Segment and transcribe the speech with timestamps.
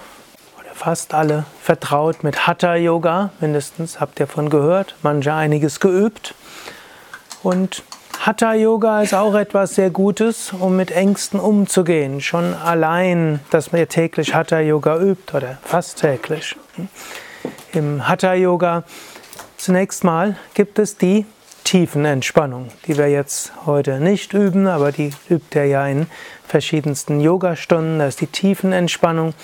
[0.58, 6.34] oder fast alle vertraut mit Hatha Yoga, mindestens habt ihr davon gehört, manche einiges geübt.
[7.44, 7.84] Und
[8.18, 12.20] Hatha Yoga ist auch etwas sehr Gutes, um mit Ängsten umzugehen.
[12.20, 16.56] Schon allein, dass man täglich Hatha Yoga übt oder fast täglich
[17.72, 18.84] im Hatha Yoga.
[19.56, 21.26] Zunächst mal gibt es die
[21.64, 26.06] Tiefenentspannung, die wir jetzt heute nicht üben, aber die übt er ja in
[26.46, 27.98] verschiedensten Yogastunden.
[27.98, 29.34] Das ist die Tiefenentspannung.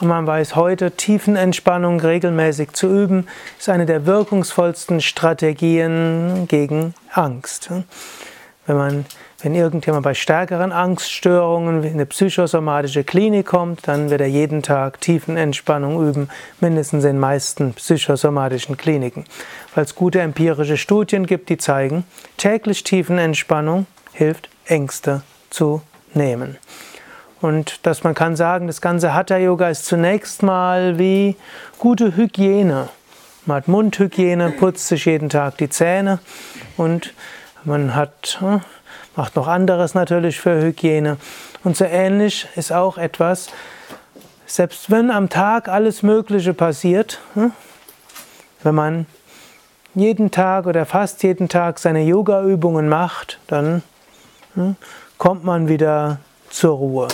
[0.00, 3.28] Und man weiß heute, Tiefenentspannung regelmäßig zu üben,
[3.58, 7.70] ist eine der wirkungsvollsten Strategien gegen Angst.
[8.66, 9.06] Wenn man
[9.42, 15.00] wenn irgendjemand bei stärkeren Angststörungen in eine psychosomatische Klinik kommt, dann wird er jeden Tag
[15.00, 16.28] Tiefenentspannung üben,
[16.60, 19.24] mindestens in den meisten psychosomatischen Kliniken.
[19.74, 22.04] Weil es gute empirische Studien gibt, die zeigen,
[22.36, 25.82] täglich Tiefenentspannung hilft, Ängste zu
[26.14, 26.56] nehmen.
[27.40, 31.34] Und dass man kann sagen, das ganze Hatha Yoga ist zunächst mal wie
[31.80, 32.88] gute Hygiene.
[33.44, 36.20] Man hat Mundhygiene, putzt sich jeden Tag die Zähne
[36.76, 37.12] und
[37.64, 38.60] man hat hm,
[39.16, 41.16] macht noch anderes natürlich für Hygiene.
[41.64, 43.48] Und so ähnlich ist auch etwas,
[44.46, 47.52] selbst wenn am Tag alles Mögliche passiert, hm,
[48.62, 49.06] wenn man
[49.94, 53.82] jeden Tag oder fast jeden Tag seine Yoga-Übungen macht, dann
[54.54, 54.76] hm,
[55.18, 56.18] kommt man wieder
[56.50, 57.08] zur Ruhe.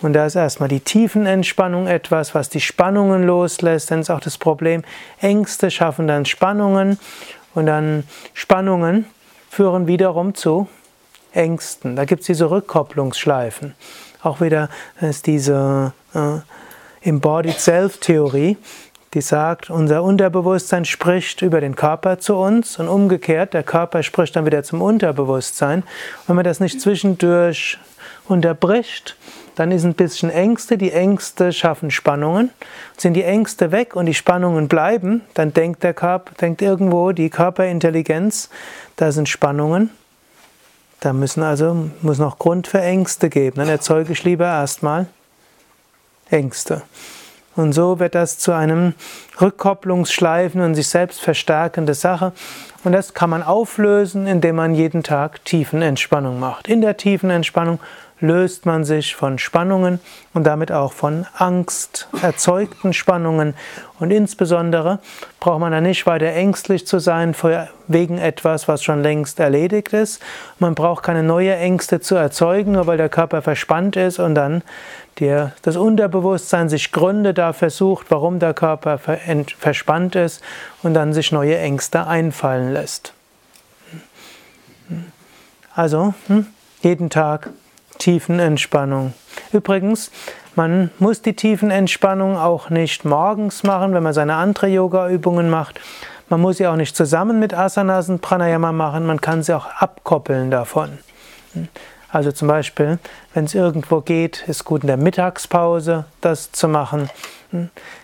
[0.00, 3.90] Und da ist erstmal die Tiefenentspannung etwas, was die Spannungen loslässt.
[3.90, 4.82] Dann ist auch das Problem,
[5.20, 6.98] Ängste schaffen dann Spannungen
[7.54, 9.06] und dann Spannungen
[9.54, 10.66] führen wiederum zu
[11.32, 11.94] Ängsten.
[11.94, 13.74] Da gibt es diese Rückkopplungsschleifen.
[14.20, 14.68] Auch wieder
[15.00, 18.56] ist diese äh, Embodied Self-Theorie,
[19.14, 24.34] die sagt, unser Unterbewusstsein spricht über den Körper zu uns und umgekehrt, der Körper spricht
[24.34, 25.84] dann wieder zum Unterbewusstsein.
[26.26, 27.78] Wenn man das nicht zwischendurch
[28.26, 29.16] unterbricht,
[29.54, 32.50] dann ist ein bisschen Ängste, die Ängste schaffen Spannungen.
[32.96, 37.30] Sind die Ängste weg und die Spannungen bleiben, dann denkt der Körper, denkt irgendwo die
[37.30, 38.50] Körperintelligenz,
[38.96, 39.90] da sind Spannungen
[41.04, 43.56] da müssen also, muss noch Grund für Ängste geben.
[43.56, 45.06] Dann erzeuge ich lieber erstmal
[46.30, 46.80] Ängste.
[47.56, 48.94] Und so wird das zu einem
[49.38, 52.32] Rückkopplungsschleifen und sich selbst verstärkende Sache.
[52.84, 56.68] Und das kann man auflösen, indem man jeden Tag Tiefenentspannung macht.
[56.68, 57.80] In der Tiefenentspannung
[58.20, 60.00] löst man sich von Spannungen
[60.32, 63.54] und damit auch von Angst erzeugten Spannungen.
[63.98, 65.00] Und insbesondere
[65.40, 67.34] braucht man da nicht weiter ängstlich zu sein
[67.88, 70.22] wegen etwas, was schon längst erledigt ist.
[70.58, 74.62] Man braucht keine neue Ängste zu erzeugen, nur weil der Körper verspannt ist und dann
[75.20, 80.42] der, das Unterbewusstsein sich Gründe dafür sucht, warum der Körper verspannt ist
[80.82, 83.12] und dann sich neue Ängste einfallen lässt.
[85.74, 86.46] Also hm,
[86.82, 87.50] jeden Tag
[88.04, 89.14] Tiefenentspannung.
[89.50, 90.12] Übrigens,
[90.56, 95.80] man muss die Tiefenentspannung auch nicht morgens machen, wenn man seine andere Yoga-Übungen macht.
[96.28, 99.68] Man muss sie auch nicht zusammen mit Asanas und Pranayama machen, man kann sie auch
[99.78, 100.98] abkoppeln davon.
[102.10, 102.98] Also zum Beispiel,
[103.32, 107.08] wenn es irgendwo geht, ist gut in der Mittagspause das zu machen.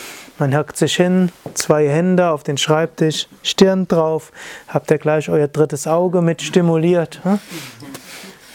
[0.41, 4.33] Man hackt sich hin, zwei Hände auf den Schreibtisch, Stirn drauf,
[4.69, 7.21] habt ihr gleich euer drittes Auge mit stimuliert.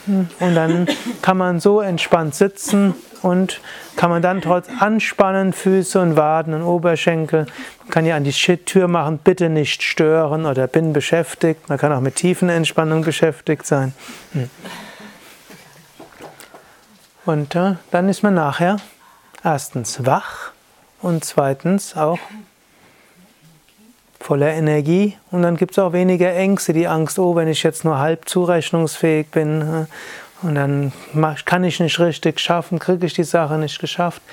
[0.07, 0.28] Hm?
[0.40, 0.88] Und dann
[1.22, 3.62] kann man so entspannt sitzen und
[3.97, 7.46] kann man dann trotz Anspannen Füße und Waden und Oberschenkel,
[7.84, 11.69] man kann ja an die Tür machen, bitte nicht stören oder bin beschäftigt.
[11.69, 13.94] Man kann auch mit tiefen Entspannung beschäftigt sein.
[14.34, 14.50] Hm.
[17.25, 18.78] Und äh, dann ist man nachher
[19.44, 20.54] erstens wach
[21.05, 22.17] und zweitens auch
[24.19, 27.85] voller Energie und dann gibt es auch weniger Ängste, die Angst, oh, wenn ich jetzt
[27.85, 30.91] nur halb zurechnungsfähig bin äh, und dann
[31.46, 34.23] kann ich nicht richtig schaffen, kriege ich die Sache nicht geschafft,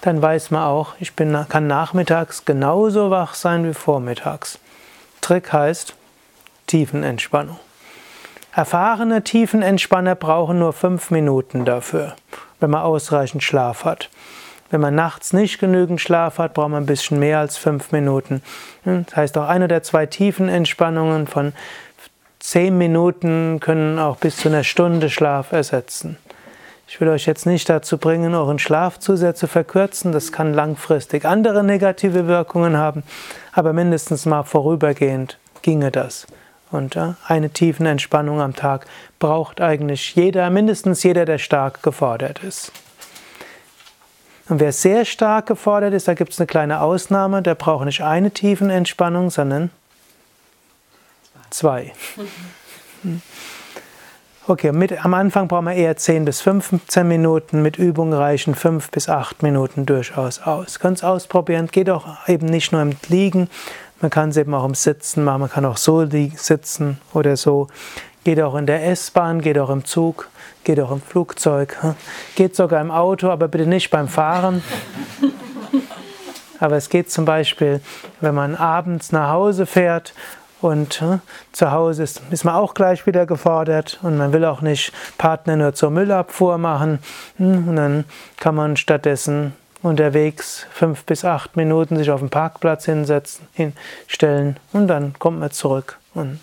[0.00, 4.58] dann weiß man auch, ich bin, kann nachmittags genauso wach sein wie vormittags.
[5.20, 5.94] Trick heißt
[6.66, 7.60] Tiefenentspannung.
[8.54, 12.16] Erfahrene Tiefenentspanner brauchen nur fünf Minuten dafür,
[12.58, 14.08] wenn man ausreichend Schlaf hat.
[14.72, 18.42] Wenn man nachts nicht genügend Schlaf hat, braucht man ein bisschen mehr als fünf Minuten.
[18.84, 21.52] Hm, das heißt, auch eine der zwei tiefen Entspannungen von
[22.38, 26.16] zehn Minuten können auch bis zu einer Stunde Schlaf ersetzen.
[26.88, 30.10] Ich will euch jetzt nicht dazu bringen, euren Schlaf zu sehr zu verkürzen.
[30.10, 33.02] Das kann langfristig andere negative Wirkungen haben,
[33.52, 36.26] aber mindestens mal vorübergehend ginge das.
[36.70, 36.96] Und
[37.28, 38.86] eine tiefen Entspannung am Tag
[39.18, 42.72] braucht eigentlich jeder, mindestens jeder, der stark gefordert ist.
[44.48, 48.02] Und wer sehr stark gefordert ist, da gibt es eine kleine Ausnahme, der braucht nicht
[48.02, 49.70] eine tiefen Entspannung, sondern
[51.50, 51.92] zwei.
[54.48, 58.90] Okay, mit, am Anfang brauchen wir eher 10 bis 15 Minuten, mit Übung reichen 5
[58.90, 60.80] bis 8 Minuten durchaus aus.
[60.80, 63.48] Könnt es ausprobieren, geht auch eben nicht nur im Liegen,
[64.00, 67.68] man kann es eben auch im Sitzen machen, man kann auch so sitzen oder so.
[68.24, 70.28] Geht auch in der S-Bahn, geht auch im Zug,
[70.64, 71.76] geht auch im Flugzeug,
[72.34, 74.62] geht sogar im Auto, aber bitte nicht beim Fahren.
[76.60, 77.80] Aber es geht zum Beispiel,
[78.20, 80.14] wenn man abends nach Hause fährt
[80.60, 81.02] und
[81.50, 85.56] zu Hause ist, ist man auch gleich wieder gefordert und man will auch nicht Partner
[85.56, 87.00] nur zur Müllabfuhr machen.
[87.36, 88.04] Hm, und dann
[88.38, 94.86] kann man stattdessen unterwegs fünf bis acht Minuten sich auf den Parkplatz hinsetzen, hinstellen und
[94.86, 96.38] dann kommt man zurück und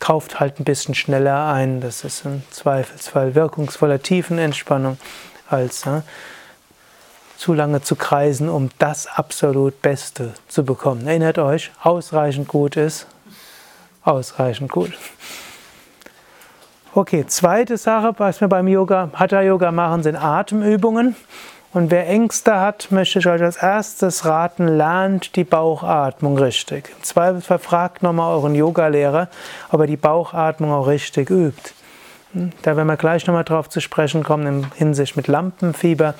[0.00, 1.80] kauft halt ein bisschen schneller ein.
[1.80, 4.98] Das ist im Zweifelsfall wirkungsvoller Tiefenentspannung
[5.48, 6.02] als ja,
[7.36, 11.06] zu lange zu kreisen, um das absolut Beste zu bekommen.
[11.06, 13.06] Erinnert euch, ausreichend gut ist
[14.04, 14.92] ausreichend gut.
[16.94, 21.16] Okay, zweite Sache, was wir beim Yoga, Hatha Yoga machen, sind Atemübungen.
[21.74, 26.90] Und wer Ängste hat, möchte ich euch als erstes raten, lernt die Bauchatmung richtig.
[26.96, 29.28] Im Zweifelsfall fragt nochmal euren Yogalehrer,
[29.72, 31.72] ob er die Bauchatmung auch richtig übt.
[32.32, 36.14] Hm, da werden wir gleich nochmal drauf zu sprechen kommen in Hinsicht mit Lampenfieber.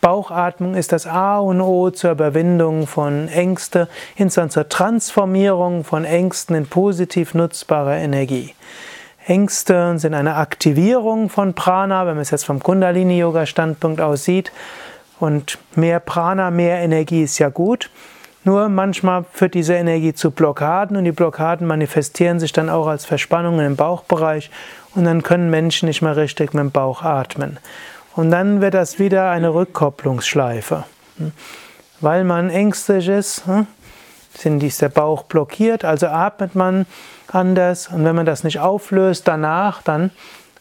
[0.00, 6.54] Bauchatmung ist das A und O zur Überwindung von Ängste, insgesamt zur Transformierung von Ängsten
[6.54, 8.54] in positiv nutzbare Energie.
[9.26, 14.52] Ängste sind eine Aktivierung von Prana, wenn man es jetzt vom Kundalini-Yoga-Standpunkt aus sieht.
[15.20, 17.90] Und mehr Prana, mehr Energie ist ja gut.
[18.42, 23.04] Nur manchmal führt diese Energie zu Blockaden und die Blockaden manifestieren sich dann auch als
[23.04, 24.50] Verspannungen im Bauchbereich
[24.94, 27.58] und dann können Menschen nicht mehr richtig mit dem Bauch atmen.
[28.16, 30.84] Und dann wird das wieder eine Rückkopplungsschleife.
[32.00, 33.66] Weil man ängstlich ist, hm,
[34.34, 36.86] sind ist der Bauch blockiert, also atmet man
[37.28, 37.88] anders.
[37.88, 40.10] Und wenn man das nicht auflöst danach, dann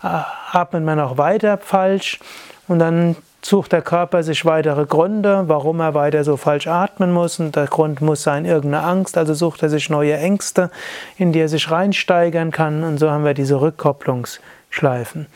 [0.03, 0.07] äh,
[0.51, 2.19] atmet man auch weiter falsch.
[2.67, 7.39] Und dann sucht der Körper sich weitere Gründe, warum er weiter so falsch atmen muss.
[7.39, 9.17] Und der Grund muss sein irgendeine Angst.
[9.17, 10.71] Also sucht er sich neue Ängste,
[11.17, 12.83] in die er sich reinsteigern kann.
[12.83, 15.27] Und so haben wir diese Rückkopplungsschleifen.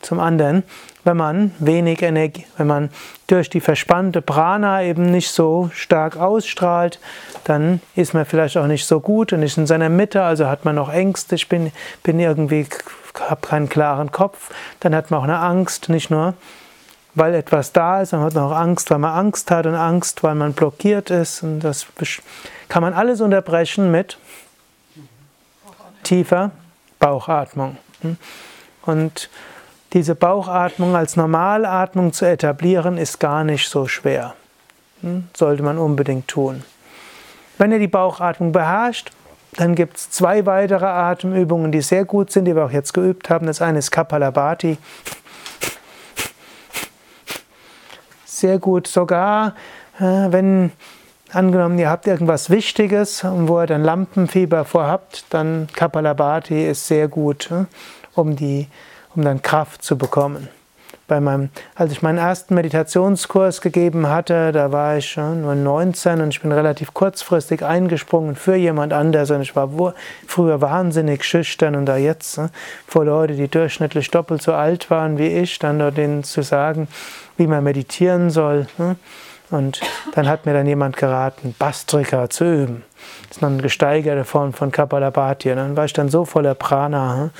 [0.00, 0.62] Zum anderen,
[1.04, 2.90] wenn man wenig Energie, wenn man
[3.26, 6.98] durch die verspannte Prana eben nicht so stark ausstrahlt,
[7.44, 10.64] dann ist man vielleicht auch nicht so gut und ist in seiner Mitte, also hat
[10.64, 11.70] man noch Ängste, ich bin,
[12.02, 12.66] bin irgendwie,
[13.28, 16.34] habe keinen klaren Kopf, dann hat man auch eine Angst, nicht nur
[17.14, 20.34] weil etwas da ist, man hat auch Angst, weil man Angst hat und Angst, weil
[20.34, 21.86] man blockiert ist und das
[22.68, 24.18] kann man alles unterbrechen mit
[26.04, 26.50] tiefer
[26.98, 27.76] Bauchatmung.
[28.82, 29.28] Und
[29.92, 34.34] diese Bauchatmung als Normalatmung zu etablieren, ist gar nicht so schwer.
[35.36, 36.62] Sollte man unbedingt tun.
[37.58, 39.10] Wenn ihr die Bauchatmung beherrscht,
[39.56, 43.30] dann gibt es zwei weitere Atemübungen, die sehr gut sind, die wir auch jetzt geübt
[43.30, 43.46] haben.
[43.46, 44.78] Das eine ist Kapalabhati.
[48.40, 49.52] Sehr gut, sogar
[49.98, 50.72] äh, wenn
[51.30, 57.50] angenommen, ihr habt irgendwas Wichtiges, wo ihr dann Lampenfieber vorhabt, dann Kapalabhati ist sehr gut,
[57.50, 57.66] äh,
[58.14, 58.66] um die
[59.14, 60.48] um dann Kraft zu bekommen.
[61.06, 66.22] Bei meinem, als ich meinen ersten Meditationskurs gegeben hatte, da war ich schon nur 19
[66.22, 69.68] und ich bin relativ kurzfristig eingesprungen für jemand anders und ich war
[70.26, 72.40] früher wahnsinnig schüchtern und da jetzt
[72.86, 76.88] vor Leute, die durchschnittlich doppelt so alt waren wie ich, dann dort denen zu sagen,
[77.40, 78.68] wie man meditieren soll.
[78.78, 78.96] Ne?
[79.50, 79.80] Und
[80.14, 82.84] dann hat mir dann jemand geraten, Bastrika zu üben.
[83.28, 85.50] Das ist eine gesteigerte Form von Kapalabhati.
[85.50, 87.30] Und dann war ich dann so voller Prana, hm,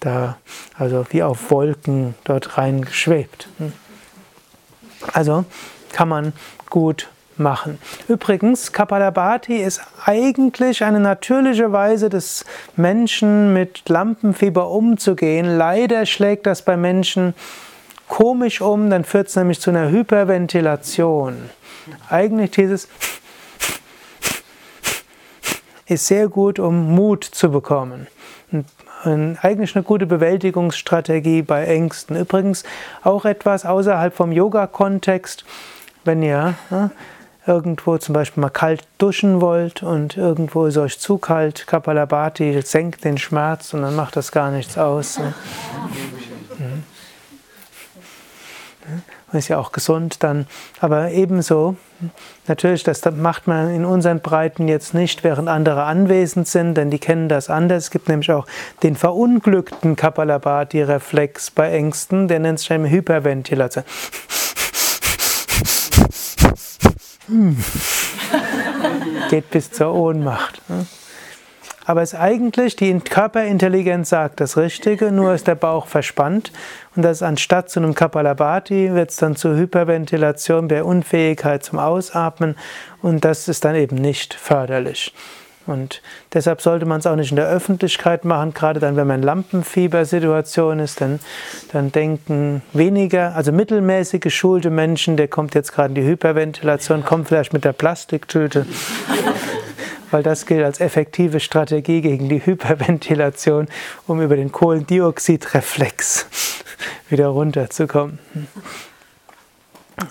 [0.00, 0.38] da,
[0.78, 3.48] also wie auf Wolken dort reingeschwebt.
[3.58, 3.72] Hm.
[5.12, 5.44] Also
[5.92, 6.32] kann man
[6.70, 7.78] gut machen.
[8.08, 12.44] Übrigens, Kapalabhati ist eigentlich eine natürliche Weise des
[12.76, 15.58] Menschen mit Lampenfieber umzugehen.
[15.58, 17.34] Leider schlägt das bei Menschen
[18.08, 21.50] komisch um, dann führt es nämlich zu einer Hyperventilation.
[22.08, 22.88] Eigentlich dieses
[25.86, 28.06] ist sehr gut, um Mut zu bekommen.
[29.04, 32.16] Und eigentlich eine gute Bewältigungsstrategie bei Ängsten.
[32.16, 32.64] Übrigens
[33.02, 35.44] auch etwas außerhalb vom Yoga-Kontext,
[36.04, 36.90] wenn ihr ja,
[37.46, 43.04] irgendwo zum Beispiel mal kalt duschen wollt und irgendwo ist euch zu kalt, Kapalabhati senkt
[43.04, 45.18] den Schmerz und dann macht das gar nichts aus.
[45.18, 45.32] Ne?
[49.32, 50.46] Ist ja auch gesund dann.
[50.80, 51.76] Aber ebenso,
[52.46, 56.98] natürlich, das macht man in unseren Breiten jetzt nicht, während andere anwesend sind, denn die
[56.98, 57.84] kennen das anders.
[57.84, 58.46] Es gibt nämlich auch
[58.82, 63.84] den verunglückten Kapalabhati-Reflex bei Ängsten, der nennt sich Hyperventilation.
[69.28, 70.62] Geht bis zur Ohnmacht.
[71.88, 76.52] Aber es ist eigentlich, die Körperintelligenz sagt das Richtige, nur ist der Bauch verspannt.
[76.94, 82.56] Und das anstatt zu einem Kapalabhati wird es dann zur Hyperventilation, der Unfähigkeit zum Ausatmen.
[83.00, 85.14] Und das ist dann eben nicht förderlich.
[85.64, 86.02] Und
[86.34, 89.26] deshalb sollte man es auch nicht in der Öffentlichkeit machen, gerade dann, wenn man in
[89.26, 91.20] Lampenfiebersituation ist, dann,
[91.72, 97.28] dann denken weniger, also mittelmäßig geschulte Menschen, der kommt jetzt gerade in die Hyperventilation, kommt
[97.28, 98.66] vielleicht mit der Plastiktüte
[100.10, 103.68] weil das gilt als effektive Strategie gegen die Hyperventilation,
[104.06, 106.26] um über den Kohlendioxidreflex
[107.08, 108.18] wieder runterzukommen.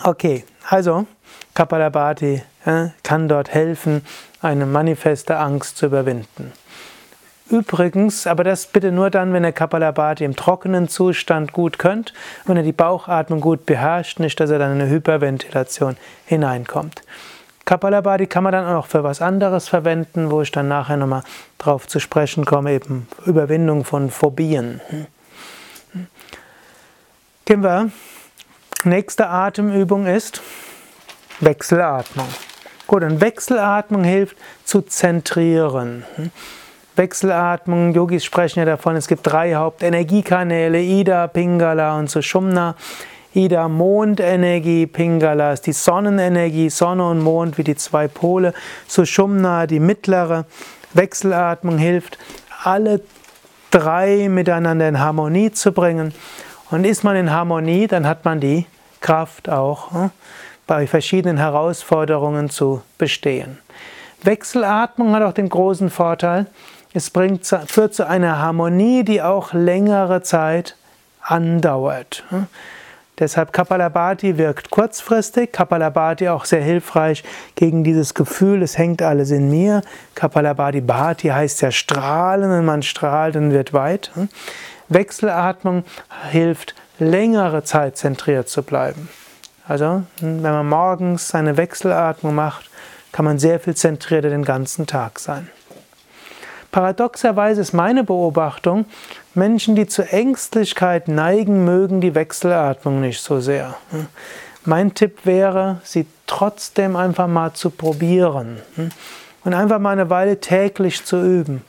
[0.03, 1.07] Okay, also
[1.53, 4.05] Kapalabhati ja, kann dort helfen,
[4.41, 6.51] eine manifeste Angst zu überwinden.
[7.49, 12.13] Übrigens, aber das bitte nur dann, wenn ihr Kapalabhati im trockenen Zustand gut könnt,
[12.45, 17.03] wenn ihr die Bauchatmung gut beherrscht, nicht, dass er dann in eine Hyperventilation hineinkommt.
[17.67, 21.23] Kapalabhati kann man dann auch für was anderes verwenden, wo ich dann nachher nochmal
[21.57, 24.79] drauf zu sprechen komme, eben Überwindung von Phobien.
[27.43, 27.91] Gehen wir.
[28.85, 30.41] Nächste Atemübung ist
[31.41, 32.27] Wechselatmung.
[32.87, 36.05] Gut, und Wechselatmung hilft zu zentrieren.
[36.95, 42.75] Wechselatmung, Yogis sprechen ja davon, es gibt drei Hauptenergiekanäle, Ida, Pingala und Sushumna.
[43.33, 48.53] Ida Mondenergie, Pingala ist die Sonnenenergie, Sonne und Mond wie die zwei Pole,
[48.87, 50.45] Sushumna die mittlere.
[50.93, 52.17] Wechselatmung hilft,
[52.63, 53.01] alle
[53.71, 56.13] drei miteinander in Harmonie zu bringen.
[56.71, 58.65] Und ist man in Harmonie, dann hat man die
[58.99, 60.11] Kraft auch hm,
[60.65, 63.59] bei verschiedenen Herausforderungen zu bestehen.
[64.23, 66.47] Wechselatmung hat auch den großen Vorteil,
[66.93, 70.75] es bringt, führt zu einer Harmonie, die auch längere Zeit
[71.21, 72.23] andauert.
[73.19, 77.23] Deshalb Kapalabhati wirkt kurzfristig, Kapalabhati auch sehr hilfreich
[77.55, 79.81] gegen dieses Gefühl, es hängt alles in mir.
[80.13, 84.11] Kapalabhati Bhati heißt ja strahlen, wenn man strahlt und wird weit.
[84.87, 85.83] Wechselatmung
[86.29, 89.09] hilft, längere Zeit zentriert zu bleiben.
[89.67, 92.69] Also, wenn man morgens seine Wechselatmung macht,
[93.11, 95.49] kann man sehr viel zentrierter den ganzen Tag sein.
[96.71, 98.85] Paradoxerweise ist meine Beobachtung,
[99.37, 103.77] Menschen, die zu Ängstlichkeit neigen, mögen die Wechselatmung nicht so sehr.
[104.65, 108.59] Mein Tipp wäre, sie trotzdem einfach mal zu probieren
[109.43, 111.61] und einfach mal eine Weile täglich zu üben.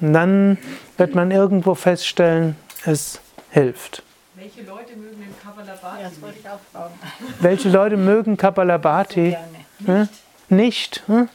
[0.00, 0.58] Und dann
[0.96, 4.02] wird man irgendwo feststellen, es hilft.
[4.34, 6.02] Welche Leute mögen den Kapalabhati?
[6.02, 6.94] Ja, das wollte ich auch fragen.
[7.40, 9.36] Welche Leute mögen Kapalabhati?
[9.78, 10.10] Nicht.
[10.48, 11.02] Nicht?
[11.06, 11.28] Hm?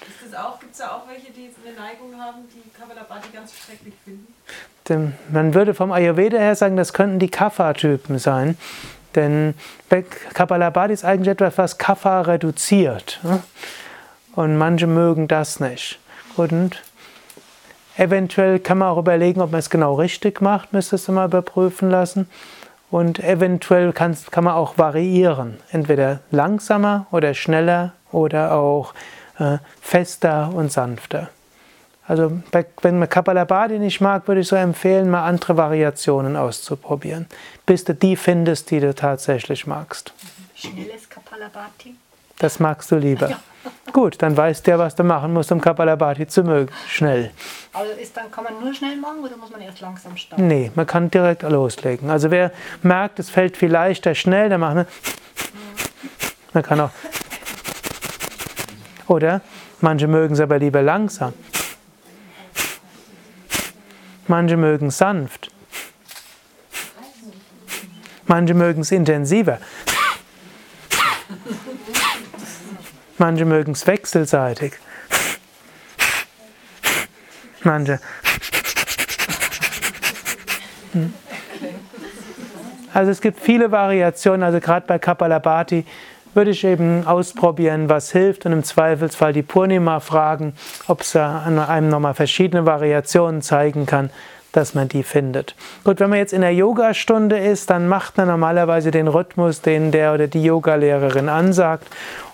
[0.00, 4.29] Gibt es da auch welche, die eine Neigung haben, die Kapalabhati ganz schrecklich finden?
[4.88, 8.56] Man würde vom Ayurveda her sagen, das könnten die Kapha-Typen sein.
[9.14, 9.54] Denn
[10.34, 13.20] Kapalabhati ist eigentlich etwas, was Kapha reduziert.
[14.34, 15.98] Und manche mögen das nicht.
[16.36, 16.82] Und
[17.96, 21.90] eventuell kann man auch überlegen, ob man es genau richtig macht, müsstest du mal überprüfen
[21.90, 22.28] lassen.
[22.90, 25.58] Und eventuell kann, kann man auch variieren.
[25.70, 28.94] Entweder langsamer oder schneller oder auch
[29.38, 31.30] äh, fester und sanfter.
[32.10, 32.32] Also
[32.82, 37.26] wenn man Kapalabhati nicht mag, würde ich so empfehlen, mal andere Variationen auszuprobieren,
[37.66, 40.12] bis du die findest, die du tatsächlich magst.
[40.56, 41.94] Schnelles Kapalabhati?
[42.40, 43.30] Das magst du lieber.
[43.30, 43.40] Ja.
[43.92, 46.72] Gut, dann weißt du ja, was du machen musst, um Kapalabhati zu mögen.
[46.88, 47.30] Schnell.
[47.72, 50.48] Also ist dann, kann man nur schnell machen oder muss man erst langsam starten?
[50.48, 52.10] Nee, man kann direkt loslegen.
[52.10, 52.50] Also wer
[52.82, 54.86] merkt, es fällt viel leichter schnell, dann macht man.
[56.54, 56.90] Man kann auch.
[59.06, 59.42] Oder
[59.80, 61.34] manche mögen es aber lieber langsam.
[64.30, 65.50] Manche mögen es sanft.
[68.26, 69.58] Manche mögen es intensiver.
[73.18, 74.74] Manche mögen es wechselseitig.
[77.64, 77.98] Manche.
[80.92, 81.12] Hm.
[82.94, 85.84] Also es gibt viele Variationen, also gerade bei Kapalabhati
[86.34, 90.54] würde ich eben ausprobieren, was hilft und im Zweifelsfall die Purnima fragen,
[90.86, 94.10] ob es an einem nochmal verschiedene Variationen zeigen kann,
[94.52, 95.54] dass man die findet.
[95.84, 99.92] Gut, wenn man jetzt in der Yogastunde ist, dann macht man normalerweise den Rhythmus, den
[99.92, 101.86] der oder die Yogalehrerin ansagt.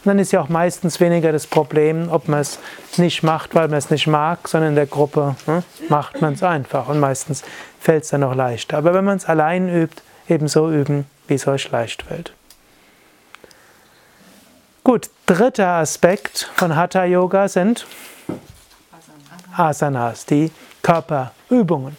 [0.04, 2.58] Und dann ist ja auch meistens weniger das Problem, ob man es
[2.96, 6.42] nicht macht, weil man es nicht mag, sondern in der Gruppe ne, macht man es
[6.42, 6.88] einfach.
[6.88, 7.42] Und meistens
[7.80, 8.78] fällt es dann noch leichter.
[8.78, 12.32] Aber wenn man es allein übt, ebenso üben, wie es euch leicht fällt.
[14.86, 17.88] Gut, dritter Aspekt von Hatha Yoga sind
[19.56, 21.96] Asanas, die Körperübungen.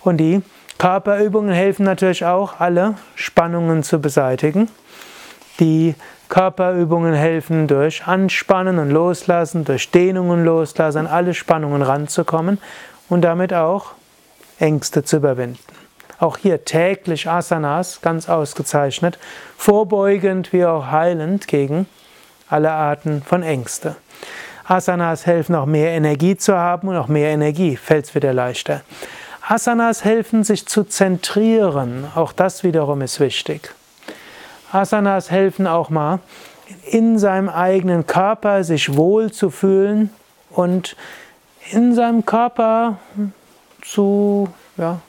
[0.00, 0.40] Und die
[0.78, 4.70] Körperübungen helfen natürlich auch, alle Spannungen zu beseitigen.
[5.60, 5.96] Die
[6.30, 12.56] Körperübungen helfen durch Anspannen und Loslassen, durch Dehnung und Loslassen, an alle Spannungen ranzukommen
[13.10, 13.92] und damit auch
[14.58, 15.77] Ängste zu überwinden.
[16.18, 19.18] Auch hier täglich Asanas, ganz ausgezeichnet,
[19.56, 21.86] vorbeugend wie auch heilend gegen
[22.48, 23.96] alle Arten von Ängste.
[24.64, 28.82] Asanas helfen auch mehr Energie zu haben und auch mehr Energie fällt es wieder leichter.
[29.46, 33.72] Asanas helfen sich zu zentrieren, auch das wiederum ist wichtig.
[34.72, 36.18] Asanas helfen auch mal
[36.90, 40.10] in seinem eigenen Körper sich wohl zu fühlen
[40.50, 40.96] und
[41.70, 42.98] in seinem Körper
[43.80, 45.00] zu ja,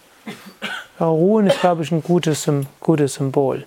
[1.05, 3.65] ruhen, ist, glaube ich, ein gutes, gutes Symbol.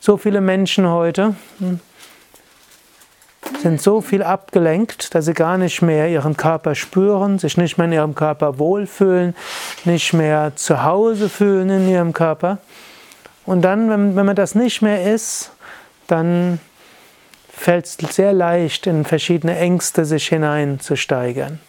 [0.00, 1.80] So viele Menschen heute hm,
[3.60, 7.86] sind so viel abgelenkt, dass sie gar nicht mehr ihren Körper spüren, sich nicht mehr
[7.86, 9.34] in ihrem Körper wohlfühlen,
[9.84, 12.58] nicht mehr zu Hause fühlen in ihrem Körper.
[13.46, 15.52] Und dann, wenn, wenn man das nicht mehr ist,
[16.06, 16.60] dann
[17.48, 21.60] fällt es sehr leicht, in verschiedene Ängste sich hineinzusteigern.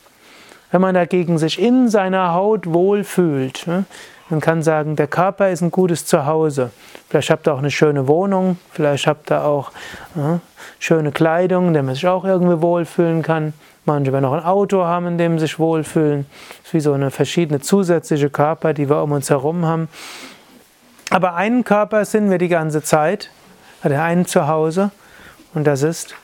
[0.71, 3.85] Wenn man dagegen sich in seiner Haut wohlfühlt, ne,
[4.33, 6.71] man kann sagen, der Körper ist ein gutes Zuhause.
[7.07, 9.71] Vielleicht habt ihr auch eine schöne Wohnung, vielleicht habt ihr auch
[10.15, 10.39] ja,
[10.79, 13.53] schöne Kleidung, in der man sich auch irgendwie wohlfühlen kann.
[13.85, 16.25] Manche werden auch ein Auto haben, in dem sie sich wohlfühlen.
[16.57, 19.87] Das ist wie so eine verschiedene zusätzliche Körper, die wir um uns herum haben.
[21.11, 23.29] Aber einen Körper sind wir die ganze Zeit,
[23.83, 24.89] der einen Zuhause,
[25.53, 26.15] und das ist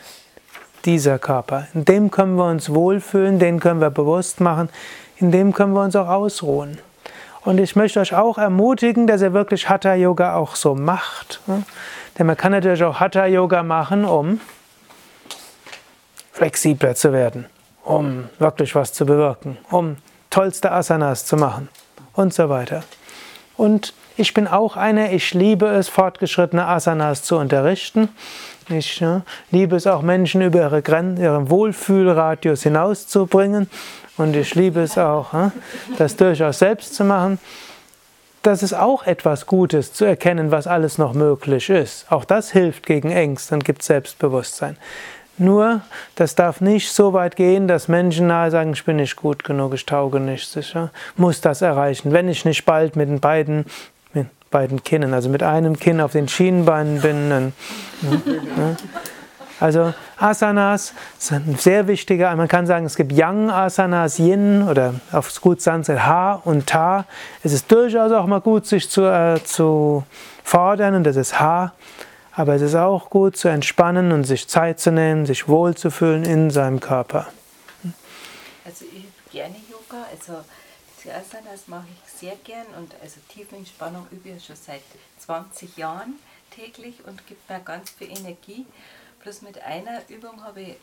[0.84, 1.68] dieser Körper.
[1.76, 4.70] In dem können wir uns wohlfühlen, den können wir bewusst machen,
[5.18, 6.80] in dem können wir uns auch ausruhen.
[7.42, 11.42] Und ich möchte euch auch ermutigen, dass ihr wirklich Hatha Yoga auch so macht.
[12.18, 14.42] Denn man kann natürlich auch Hatha Yoga machen, um
[16.34, 17.46] flexibler zu werden,
[17.84, 19.98] um wirklich was zu bewirken, um
[20.30, 21.70] tollste Asanas zu machen
[22.14, 22.84] und so weiter.
[23.58, 28.10] Und ich bin auch einer, ich liebe es, fortgeschrittene Asanas zu unterrichten.
[28.70, 29.22] Ich ja,
[29.52, 33.70] liebe es auch, Menschen über ihre Grenzen, ihren Wohlfühlradius hinauszubringen.
[34.20, 35.34] Und ich liebe es auch,
[35.98, 37.40] das durchaus selbst zu machen.
[38.44, 42.06] Das ist auch etwas Gutes, zu erkennen, was alles noch möglich ist.
[42.12, 44.78] Auch das hilft gegen Ängste und gibt Selbstbewusstsein.
[45.38, 45.82] Nur,
[46.16, 49.74] das darf nicht so weit gehen, dass Menschen nahe sagen, ich bin nicht gut genug,
[49.74, 50.54] ich tauge nicht.
[50.58, 50.76] Ich
[51.16, 52.12] muss das erreichen.
[52.12, 53.66] Wenn ich nicht bald mit den beiden,
[54.14, 57.54] mit beiden Kinnen, also mit einem Kinn auf den Schienenbeinen bin, dann,
[58.02, 58.22] ne,
[58.58, 58.78] ne,
[59.60, 65.42] also Asanas sind sehr wichtige, man kann sagen, es gibt Yang Asanas, Yin oder auf
[65.42, 67.06] gut Sanskrit Ha und Ta.
[67.44, 70.04] Es ist durchaus auch mal gut, sich zu, äh, zu
[70.44, 71.74] fordern und das ist Ha.
[72.32, 76.52] Aber es ist auch gut zu entspannen und sich Zeit zu nehmen, sich wohlzufühlen in
[76.52, 77.28] seinem Körper.
[78.64, 80.42] Also ich übe gerne Yoga, also
[81.04, 84.84] die Asanas mache ich sehr gern und also Tiefenentspannung übe ich schon seit
[85.20, 86.14] 20 Jahren
[86.52, 88.66] täglich und gibt mir ganz viel Energie.
[89.24, 90.76] Bloß mit einer Übung habe ich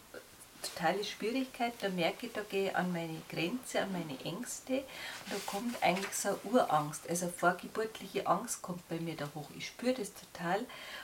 [0.62, 4.72] totale Schwierigkeit, da merke ich, da gehe ich an meine Grenze, an meine Ängste.
[4.74, 4.84] Und
[5.30, 9.48] da kommt eigentlich so eine Urangst, also eine vorgeburtliche Angst kommt bei mir da hoch.
[9.56, 10.60] Ich spüre das total.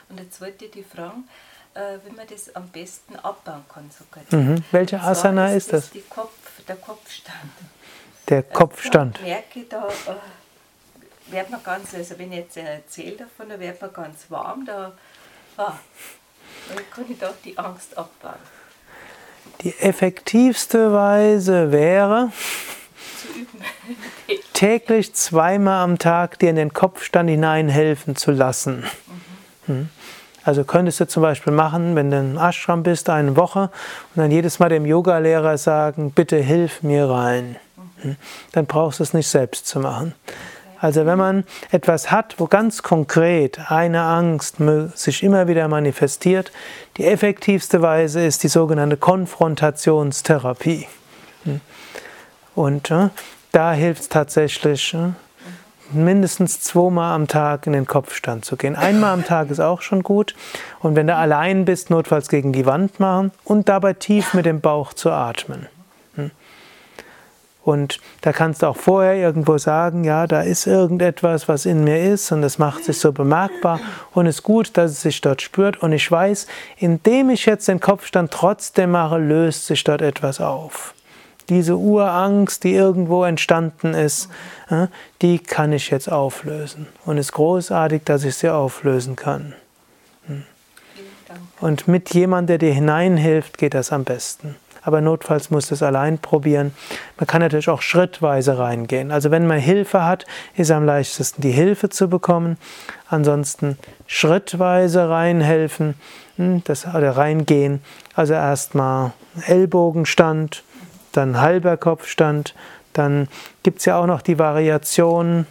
[0.09, 1.27] Und jetzt wollte ich die fragen,
[1.73, 3.89] äh, wie man das am besten abbauen kann.
[3.91, 4.63] So mhm.
[4.71, 5.91] Welche Asana ist, das?
[5.91, 6.09] das?
[6.09, 7.51] Kopf, der Kopfstand.
[8.29, 9.17] Der Kopfstand.
[9.17, 13.59] Da merke ich, da äh, wird man ganz, also wenn ich jetzt erzähle davon, da
[13.59, 14.93] wird man ganz warm, da,
[15.57, 15.73] ah,
[16.69, 18.35] dann kann ich doch die Angst abbauen.
[19.61, 22.31] Die effektivste Weise wäre,
[24.53, 28.83] täglich zweimal am Tag dir in den Kopfstand hinein helfen zu lassen.
[29.67, 29.89] Mhm.
[30.43, 33.69] Also könntest du zum Beispiel machen, wenn du im Ashram bist, eine Woche
[34.13, 37.55] und dann jedes Mal dem Yogalehrer sagen, bitte hilf mir rein.
[38.03, 38.17] Mhm.
[38.51, 40.13] Dann brauchst du es nicht selbst zu machen.
[40.83, 44.57] Also wenn man etwas hat, wo ganz konkret eine Angst
[44.95, 46.51] sich immer wieder manifestiert,
[46.97, 50.87] die effektivste Weise ist die sogenannte Konfrontationstherapie.
[51.45, 51.61] Hm.
[52.53, 53.07] Und äh,
[53.53, 55.11] da hilft es tatsächlich, äh,
[55.93, 58.75] mindestens zweimal am Tag in den Kopfstand zu gehen.
[58.75, 60.35] Einmal am Tag ist auch schon gut.
[60.81, 64.59] Und wenn du allein bist, notfalls gegen die Wand machen und dabei tief mit dem
[64.59, 65.67] Bauch zu atmen.
[67.63, 72.11] Und da kannst du auch vorher irgendwo sagen, ja, da ist irgendetwas, was in mir
[72.11, 73.79] ist und das macht sich so bemerkbar
[74.11, 75.77] und ist gut, dass es sich dort spürt.
[75.77, 76.47] Und ich weiß,
[76.77, 80.93] indem ich jetzt den Kopfstand trotzdem mache, löst sich dort etwas auf.
[81.47, 84.29] Diese Urangst, die irgendwo entstanden ist,
[85.21, 86.87] die kann ich jetzt auflösen.
[87.05, 89.53] Und es ist großartig, dass ich sie auflösen kann.
[90.27, 90.43] Hm.
[91.59, 94.55] Und mit jemandem, der dir hineinhilft, geht das am besten.
[94.83, 96.73] Aber notfalls musst du es allein probieren.
[97.17, 99.11] Man kann natürlich auch schrittweise reingehen.
[99.11, 102.57] Also wenn man Hilfe hat, ist am leichtesten die Hilfe zu bekommen.
[103.07, 105.95] Ansonsten schrittweise reinhelfen,
[106.35, 107.81] hm, das, oder reingehen.
[108.15, 109.13] Also erstmal
[109.47, 110.63] Ellbogenstand,
[111.13, 112.53] dann halber Kopfstand,
[112.93, 113.27] dann
[113.63, 115.45] gibt es ja auch noch die Variation.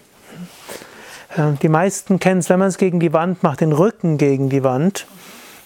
[1.36, 4.48] Äh, die meisten kennen es, wenn man es gegen die Wand macht, den Rücken gegen
[4.48, 5.06] die Wand.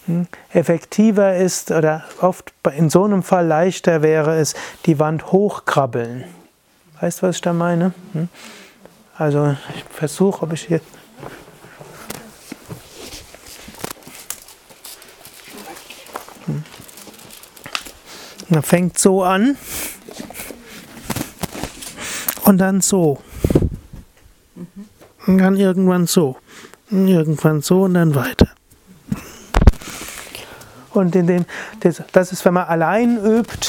[0.06, 4.54] Hm, effektiver ist oder oft in so einem Fall leichter wäre es,
[4.86, 6.24] die Wand hochkrabbeln.
[7.00, 7.92] Weißt du, was ich da meine?
[8.12, 8.28] Hm?
[9.18, 10.80] Also ich versuche, ob ich hier.
[16.46, 16.64] Hm.
[18.48, 19.56] Man fängt so an
[22.44, 23.18] und dann so.
[25.26, 26.36] Und dann irgendwann so.
[26.92, 28.55] Und irgendwann so und dann weiter.
[30.96, 31.44] Und in dem,
[32.12, 33.68] das ist, wenn man allein übt,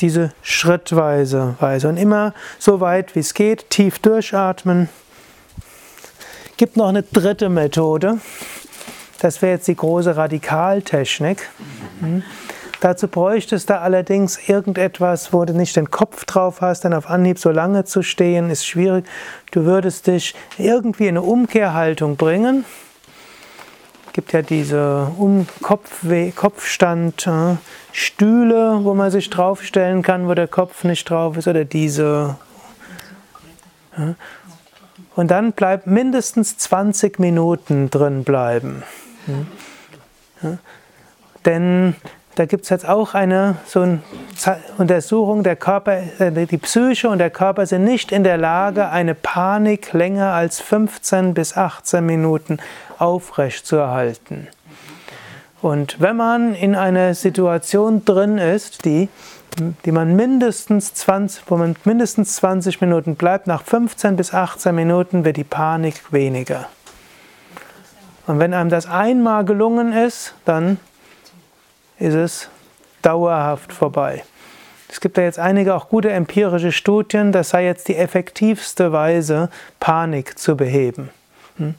[0.00, 1.88] diese schrittweise Weise.
[1.88, 4.88] Und immer so weit wie es geht, tief durchatmen.
[6.56, 8.18] Gibt noch eine dritte Methode.
[9.20, 11.48] Das wäre jetzt die große Radikaltechnik.
[12.00, 12.22] Hm.
[12.80, 17.40] Dazu bräuchtest du allerdings irgendetwas, wo du nicht den Kopf drauf hast, dann auf Anhieb
[17.40, 19.04] so lange zu stehen, ist schwierig.
[19.50, 22.64] Du würdest dich irgendwie in eine Umkehrhaltung bringen
[24.18, 27.54] gibt ja diese um Kopfwe Kopfstand äh,
[27.92, 32.34] Stühle, wo man sich draufstellen kann, wo der Kopf nicht drauf ist, oder diese.
[33.96, 34.14] Äh,
[35.14, 38.82] und dann bleibt mindestens 20 Minuten drin bleiben.
[40.40, 40.58] Hm?
[41.44, 41.94] Denn
[42.34, 44.00] da gibt es jetzt auch eine so eine
[44.78, 49.14] Untersuchung, der Körper, äh, die Psyche und der Körper sind nicht in der Lage, eine
[49.14, 52.58] Panik länger als 15 bis 18 Minuten
[52.98, 54.48] aufrecht zu erhalten.
[55.60, 59.08] Und wenn man in einer Situation drin ist, die,
[59.84, 65.24] die man mindestens 20, wo man mindestens 20 Minuten bleibt, nach 15 bis 18 Minuten
[65.24, 66.68] wird die Panik weniger.
[68.26, 70.78] Und wenn einem das einmal gelungen ist, dann
[71.98, 72.48] ist es
[73.02, 74.22] dauerhaft vorbei.
[74.88, 79.50] Es gibt da jetzt einige auch gute empirische Studien, das sei jetzt die effektivste Weise,
[79.80, 81.10] Panik zu beheben.
[81.56, 81.74] Hm?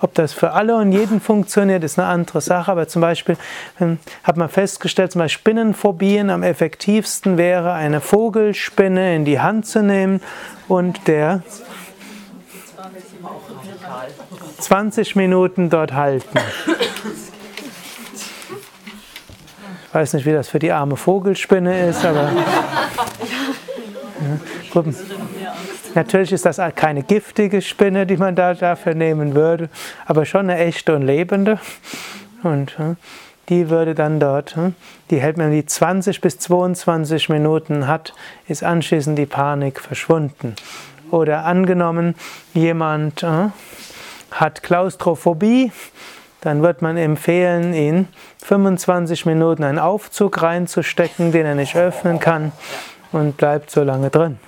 [0.00, 2.70] Ob das für alle und jeden funktioniert, ist eine andere Sache.
[2.70, 3.36] Aber zum Beispiel
[3.78, 9.66] hm, hat man festgestellt, zum Beispiel Spinnenphobien am effektivsten wäre, eine Vogelspinne in die Hand
[9.66, 10.20] zu nehmen
[10.68, 11.42] und der
[14.58, 16.38] 20 Minuten dort halten.
[19.88, 22.30] Ich weiß nicht, wie das für die arme Vogelspinne ist, aber.
[24.74, 24.82] Ja,
[25.96, 29.70] Natürlich ist das keine giftige Spinne, die man da dafür nehmen würde,
[30.04, 31.58] aber schon eine echte und lebende.
[32.42, 32.76] Und
[33.48, 34.56] die würde dann dort,
[35.10, 38.12] die hält man die 20 bis 22 Minuten hat,
[38.46, 40.54] ist anschließend die Panik verschwunden.
[41.10, 42.14] Oder angenommen,
[42.52, 43.24] jemand
[44.30, 45.72] hat Klaustrophobie,
[46.42, 48.08] dann wird man empfehlen, ihn
[48.44, 52.52] 25 Minuten einen Aufzug reinzustecken, den er nicht öffnen kann
[53.12, 54.38] und bleibt so lange drin.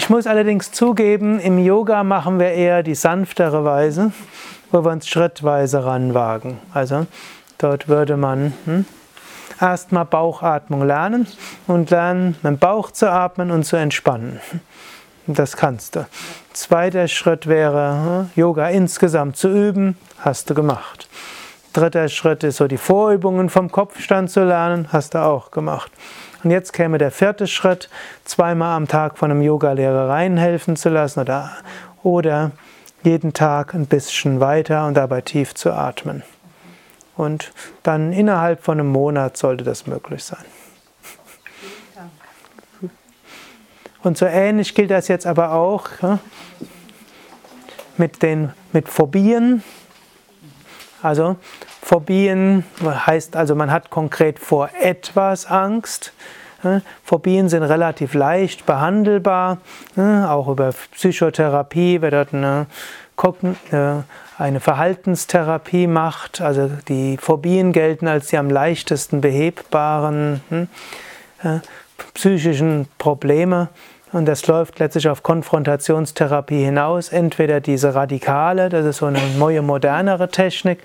[0.00, 4.12] Ich muss allerdings zugeben, im Yoga machen wir eher die sanftere Weise,
[4.70, 6.58] wo wir uns schrittweise ranwagen.
[6.72, 7.06] Also
[7.58, 8.86] dort würde man hm,
[9.60, 11.26] erstmal Bauchatmung lernen
[11.66, 14.40] und lernen, mit dem Bauch zu atmen und zu entspannen.
[15.26, 16.06] Das kannst du.
[16.54, 21.10] Zweiter Schritt wäre, hm, Yoga insgesamt zu üben, hast du gemacht.
[21.74, 25.92] Dritter Schritt ist so die Vorübungen vom Kopfstand zu lernen, hast du auch gemacht.
[26.42, 27.90] Und jetzt käme der vierte Schritt,
[28.24, 31.52] zweimal am Tag von einem Yogalehrer reinhelfen zu lassen oder,
[32.02, 32.52] oder
[33.02, 36.22] jeden Tag ein bisschen weiter und dabei tief zu atmen.
[37.16, 40.44] Und dann innerhalb von einem Monat sollte das möglich sein.
[44.02, 45.90] Und so ähnlich gilt das jetzt aber auch
[47.98, 49.62] mit den mit Phobien.
[51.02, 51.36] Also
[51.82, 56.12] Phobien heißt also, man hat konkret vor etwas Angst.
[57.04, 59.58] Phobien sind relativ leicht behandelbar.
[59.96, 62.66] Auch über Psychotherapie, wer dort eine,
[64.38, 66.40] eine Verhaltenstherapie macht.
[66.40, 70.68] Also die Phobien gelten als die am leichtesten behebbaren hm,
[72.14, 73.68] psychischen Probleme.
[74.12, 77.10] Und das läuft letztlich auf Konfrontationstherapie hinaus.
[77.10, 80.80] Entweder diese radikale, das ist so eine neue, modernere Technik,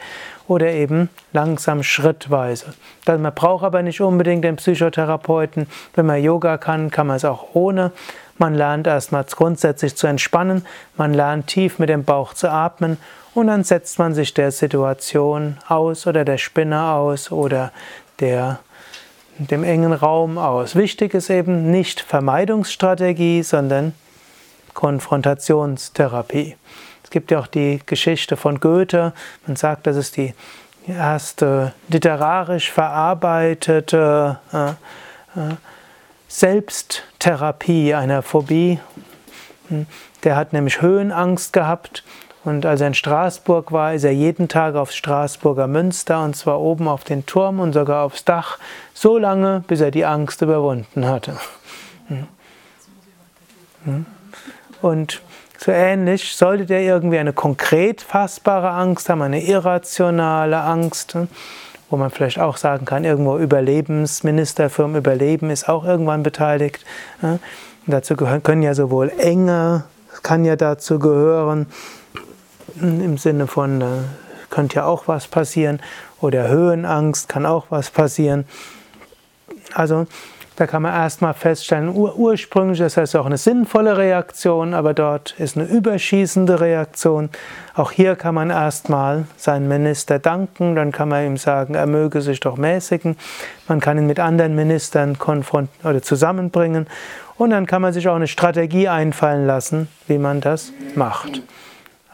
[0.48, 2.74] oder eben langsam schrittweise.
[3.08, 5.68] Man braucht aber nicht unbedingt den Psychotherapeuten.
[5.96, 7.92] Wenn man Yoga kann, kann man es auch ohne.
[8.38, 10.66] Man lernt erstmals grundsätzlich zu entspannen,
[10.98, 12.98] man lernt tief mit dem Bauch zu atmen
[13.34, 17.72] und dann setzt man sich der Situation aus oder der Spinne aus oder
[18.20, 18.60] der,
[19.38, 20.76] dem engen Raum aus.
[20.76, 23.94] Wichtig ist eben nicht Vermeidungsstrategie, sondern
[24.74, 26.56] Konfrontationstherapie.
[27.04, 29.14] Es gibt ja auch die Geschichte von Goethe.
[29.46, 30.34] Man sagt, das ist die
[30.88, 35.56] erste literarisch verarbeitete äh, äh,
[36.28, 38.80] Selbsttherapie einer Phobie.
[39.70, 39.86] Hm,
[40.24, 42.04] der hat nämlich Höhenangst gehabt
[42.46, 46.62] und als er in Straßburg war, ist er jeden Tag aufs Straßburger Münster und zwar
[46.62, 48.60] oben auf den Turm und sogar aufs Dach,
[48.94, 51.38] so lange, bis er die Angst überwunden hatte.
[52.08, 52.28] Hm.
[53.86, 54.06] Hm.
[54.82, 55.22] Und
[55.58, 61.18] so ähnlich, solltet ihr irgendwie eine konkret fassbare Angst haben, eine irrationale Angst,
[61.90, 66.86] wo man vielleicht auch sagen kann, irgendwo Überlebensminister vom Überleben ist auch irgendwann beteiligt.
[67.22, 67.40] Und
[67.88, 69.86] dazu können ja sowohl Enge,
[70.22, 71.68] kann ja dazu gehören,
[72.80, 73.86] im Sinne von, äh,
[74.50, 75.80] könnte ja auch was passieren,
[76.22, 78.46] oder Höhenangst kann auch was passieren.
[79.74, 80.08] Also
[80.58, 85.36] da kann man erstmal feststellen, ur ursprünglich ist das auch eine sinnvolle Reaktion, aber dort
[85.38, 87.30] ist eine überschießende Reaktion.
[87.74, 92.22] Auch hier kann man erstmal seinen Minister danken, dann kann man ihm sagen, er möge
[92.22, 93.18] sich doch mäßigen.
[93.68, 96.88] Man kann ihn mit anderen Ministern konfrontieren oder zusammenbringen
[97.38, 101.42] und dann kann man sich auch eine Strategie einfallen lassen, wie man das macht.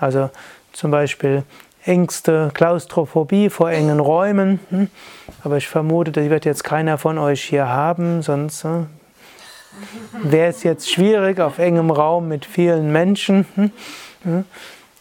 [0.02, 0.30] Also
[0.74, 1.44] zum Beispiel
[1.86, 4.60] Ängste, Klaustrophobie vor engen Räumen.
[4.70, 4.90] Hm?
[5.44, 8.84] Aber ich vermute, das wird jetzt keiner von euch hier haben, sonst äh,
[10.24, 13.46] wäre es jetzt schwierig auf engem Raum mit vielen Menschen.
[13.56, 14.46] Hm?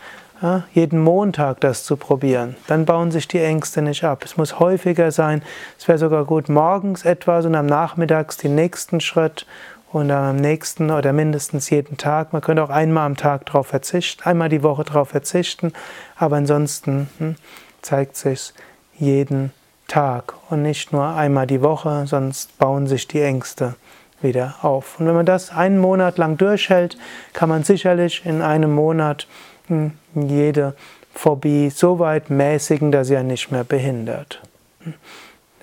[0.72, 2.56] jeden Montag das zu probieren.
[2.66, 4.24] Dann bauen sich die Ängste nicht ab.
[4.24, 5.42] Es muss häufiger sein.
[5.78, 9.46] Es wäre sogar gut, morgens etwas und am Nachmittags den nächsten Schritt
[9.94, 12.32] und am nächsten oder mindestens jeden Tag.
[12.32, 15.72] Man könnte auch einmal am Tag darauf verzichten, einmal die Woche darauf verzichten,
[16.16, 17.36] aber ansonsten hm,
[17.80, 18.52] zeigt sich
[18.98, 19.52] jeden
[19.86, 23.76] Tag und nicht nur einmal die Woche, sonst bauen sich die Ängste
[24.20, 24.98] wieder auf.
[24.98, 26.98] Und wenn man das einen Monat lang durchhält,
[27.32, 29.28] kann man sicherlich in einem Monat
[29.68, 30.74] hm, jede
[31.14, 34.42] Phobie so weit mäßigen, dass sie ja nicht mehr behindert.
[34.80, 34.94] Hm,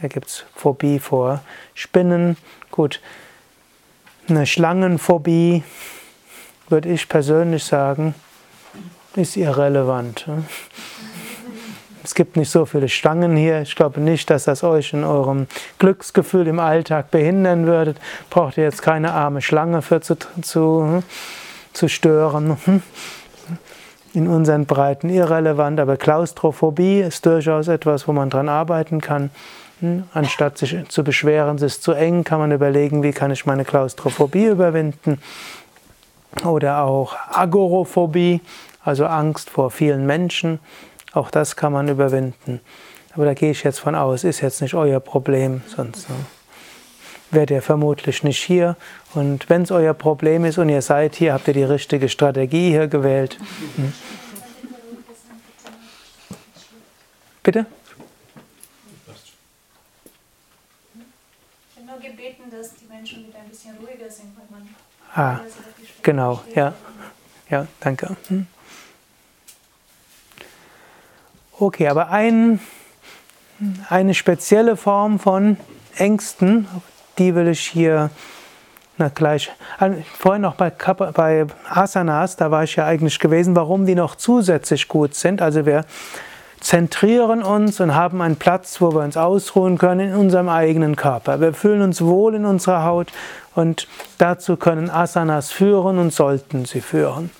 [0.01, 1.41] da gibt es Phobie vor
[1.73, 2.37] Spinnen.
[2.71, 3.01] Gut,
[4.31, 5.63] eine Schlangenphobie,
[6.69, 8.15] würde ich persönlich sagen,
[9.15, 10.25] ist irrelevant.
[12.03, 13.61] Es gibt nicht so viele Schlangen hier.
[13.61, 17.95] Ich glaube nicht, dass das euch in eurem Glücksgefühl im Alltag behindern würde.
[18.29, 21.03] Braucht ihr jetzt keine arme Schlange für zu, zu,
[21.73, 22.57] zu stören.
[24.13, 29.29] In unseren Breiten irrelevant, aber Klaustrophobie ist durchaus etwas, wo man dran arbeiten kann.
[29.81, 30.03] Hm?
[30.13, 33.65] Anstatt sich zu beschweren, es ist zu eng, kann man überlegen, wie kann ich meine
[33.65, 35.19] Klaustrophobie überwinden.
[36.45, 38.41] Oder auch Agorophobie,
[38.83, 40.59] also Angst vor vielen Menschen.
[41.13, 42.61] Auch das kann man überwinden.
[43.13, 46.15] Aber da gehe ich jetzt von aus, ist jetzt nicht euer Problem, sonst ne,
[47.31, 48.77] wärt ihr vermutlich nicht hier.
[49.13, 52.69] Und wenn es euer Problem ist und ihr seid hier, habt ihr die richtige Strategie
[52.69, 53.37] hier gewählt.
[63.63, 63.71] Hm?
[63.79, 64.11] Bitte?
[65.15, 65.39] Ah,
[66.01, 66.73] genau, ja.
[67.49, 68.15] Ja, danke.
[68.27, 68.47] Hm.
[71.59, 72.59] Okay, aber ein,
[73.89, 75.57] eine spezielle Form von
[75.95, 76.67] Ängsten,
[77.17, 78.09] die will ich hier
[78.97, 79.51] na gleich.
[80.17, 84.87] Vorhin noch bei, bei Asanas, da war ich ja eigentlich gewesen, warum die noch zusätzlich
[84.87, 85.41] gut sind.
[85.41, 85.85] Also wir
[86.61, 91.41] zentrieren uns und haben einen Platz, wo wir uns ausruhen können in unserem eigenen Körper.
[91.41, 93.11] Wir fühlen uns wohl in unserer Haut
[93.55, 97.31] und dazu können Asanas führen und sollten sie führen.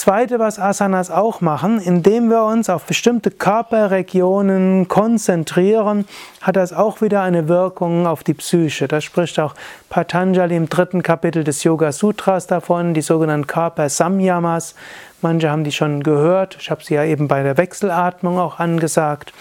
[0.00, 6.06] Zweite, was Asanas auch machen, indem wir uns auf bestimmte Körperregionen konzentrieren,
[6.40, 8.88] hat das auch wieder eine Wirkung auf die Psyche.
[8.88, 9.54] Da spricht auch
[9.90, 14.74] Patanjali im dritten Kapitel des Yoga Sutras davon, die sogenannten Körper-Samyamas.
[15.20, 19.34] Manche haben die schon gehört, ich habe sie ja eben bei der Wechselatmung auch angesagt.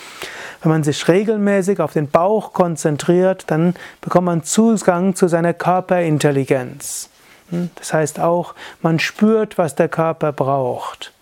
[0.61, 7.09] Wenn man sich regelmäßig auf den Bauch konzentriert, dann bekommt man Zugang zu seiner Körperintelligenz.
[7.49, 7.69] Hm?
[7.75, 11.13] Das heißt auch, man spürt, was der Körper braucht.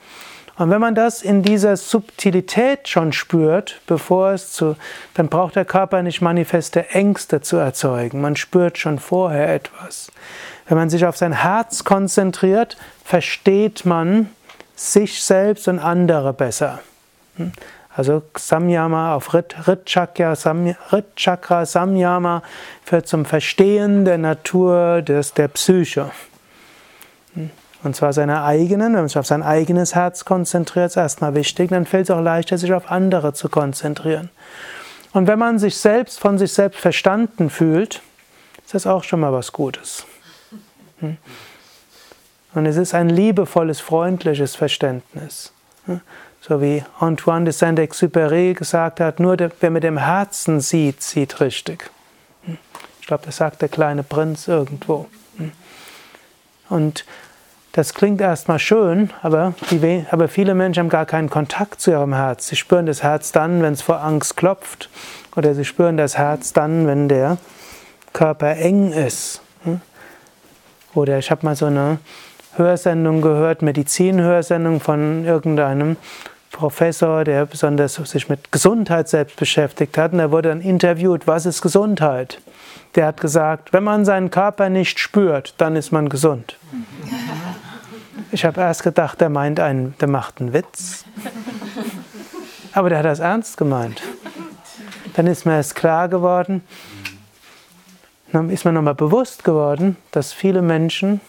[0.58, 4.76] Und wenn man das in dieser Subtilität schon spürt, bevor es zu,
[5.14, 8.22] dann braucht der Körper nicht manifeste Ängste zu erzeugen.
[8.22, 10.12] Man spürt schon vorher etwas.
[10.68, 14.32] Wenn man sich auf sein Herz konzentriert, versteht man
[14.76, 16.80] sich selbst und andere besser.
[17.98, 18.00] Hm?
[18.00, 21.06] Also Samyama auf Rit, Rit, Chakra, Sam, Rit
[21.64, 22.44] Samyama
[22.84, 26.12] führt zum Verstehen der Natur des, der Psyche.
[27.84, 31.70] Und zwar seiner eigenen, wenn man sich auf sein eigenes Herz konzentriert, ist erstmal wichtig,
[31.70, 34.30] dann fällt es auch leichter, sich auf andere zu konzentrieren.
[35.14, 38.02] Und wenn man sich selbst von sich selbst verstanden fühlt,
[38.66, 40.06] ist das auch schon mal was Gutes.
[41.00, 41.18] Hm?
[42.56, 45.54] Und es ist ein liebevolles, freundliches Verständnis.
[46.48, 51.42] So wie Antoine de Saint-Exupéry gesagt hat, nur der, wer mit dem Herzen sieht, sieht
[51.42, 51.90] richtig.
[53.02, 55.08] Ich glaube, das sagt der kleine Prinz irgendwo.
[56.70, 57.06] Und
[57.74, 62.14] das klingt erstmal schön, aber, die, aber viele Menschen haben gar keinen Kontakt zu ihrem
[62.14, 62.48] Herz.
[62.48, 64.90] Sie spüren das Herz dann, wenn es vor Angst klopft,
[65.36, 67.38] oder sie spüren das Herz dann, wenn der
[68.14, 69.42] Körper eng ist.
[70.94, 72.00] Oder ich habe mal so eine
[72.56, 75.98] Hörsendung gehört, Medizinhörsendung von irgendeinem
[76.58, 80.12] Professor, der besonders sich mit Gesundheit selbst beschäftigt hat.
[80.12, 82.42] Und er wurde dann interviewt, was ist Gesundheit?
[82.96, 86.58] Der hat gesagt, wenn man seinen Körper nicht spürt, dann ist man gesund.
[88.32, 91.06] Ich habe erst gedacht, der meint einen, der macht einen Witz.
[92.74, 94.02] Aber der hat das ernst gemeint.
[95.14, 96.64] Dann ist mir erst klar geworden,
[98.32, 101.22] dann ist mir nochmal bewusst geworden, dass viele Menschen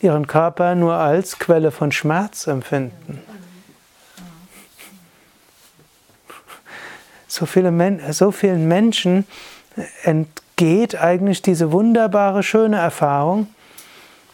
[0.00, 3.22] ihren Körper nur als Quelle von Schmerz empfinden.
[7.28, 9.26] So, viele so vielen Menschen
[10.02, 13.46] entgeht eigentlich diese wunderbare, schöne Erfahrung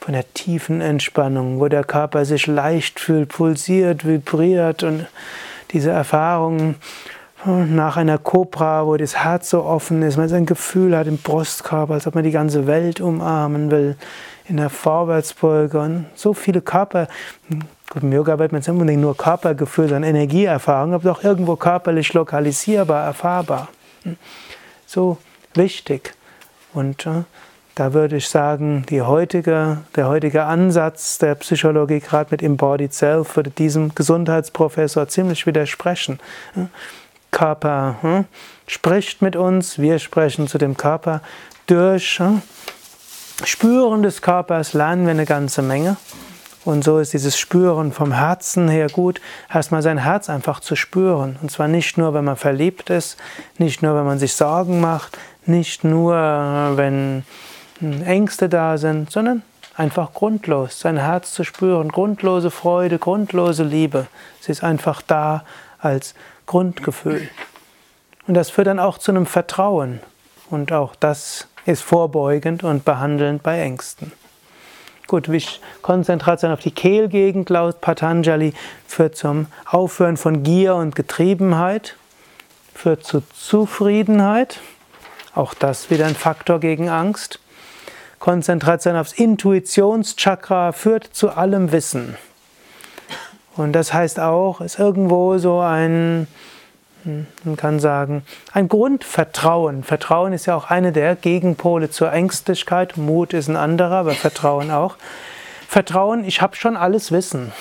[0.00, 5.06] von der tiefen Entspannung, wo der Körper sich leicht fühlt, pulsiert, vibriert und
[5.72, 6.76] diese Erfahrung
[7.44, 11.94] nach einer Kobra, wo das Herz so offen ist, man sein Gefühl hat im Brustkörper,
[11.94, 13.96] als ob man die ganze Welt umarmen will,
[14.46, 17.08] in der Vorwärtsbeuge und so viele Körper,
[18.00, 23.04] im Yoga wird man nicht unbedingt nur Körpergefühl, sondern Energieerfahrung, aber auch irgendwo körperlich lokalisierbar,
[23.04, 23.68] erfahrbar.
[24.02, 24.16] Hm.
[24.86, 25.18] So
[25.54, 26.14] wichtig.
[26.72, 27.22] Und äh,
[27.74, 33.50] da würde ich sagen, heutige, der heutige Ansatz der Psychologie, gerade mit Embodied Self, würde
[33.50, 36.20] diesem Gesundheitsprofessor ziemlich widersprechen.
[36.54, 36.68] Hm.
[37.30, 38.24] Körper hm,
[38.68, 41.20] spricht mit uns, wir sprechen zu dem Körper.
[41.66, 42.20] Durch
[43.44, 45.96] Spüren des Körpers lernen wir eine ganze Menge.
[46.64, 49.20] Und so ist dieses Spüren vom Herzen her gut,
[49.52, 51.36] erstmal sein Herz einfach zu spüren.
[51.42, 53.18] Und zwar nicht nur, wenn man verliebt ist,
[53.58, 57.24] nicht nur, wenn man sich Sorgen macht, nicht nur, wenn
[57.80, 59.42] hm, Ängste da sind, sondern
[59.76, 64.06] einfach grundlos, sein Herz zu spüren, grundlose Freude, grundlose Liebe.
[64.40, 65.44] Sie ist einfach da
[65.78, 66.14] als
[66.46, 67.28] Grundgefühl.
[68.26, 70.00] Und das führt dann auch zu einem Vertrauen.
[70.48, 74.12] Und auch das ist vorbeugend und behandelnd bei Ängsten.
[75.82, 78.52] Konzentration auf die Kehlgegend laut Patanjali
[78.86, 81.96] führt zum Aufhören von Gier und Getriebenheit,
[82.74, 84.60] führt zu Zufriedenheit,
[85.34, 87.40] auch das wieder ein Faktor gegen Angst.
[88.18, 92.16] Konzentration aufs Intuitionschakra führt zu allem Wissen.
[93.56, 96.26] Und das heißt auch, ist irgendwo so ein
[97.04, 99.84] man kann sagen, ein Grundvertrauen.
[99.84, 102.96] Vertrauen ist ja auch eine der Gegenpole zur Ängstlichkeit.
[102.96, 104.96] Mut ist ein anderer, aber Vertrauen auch.
[105.68, 107.52] Vertrauen, ich habe schon alles Wissen.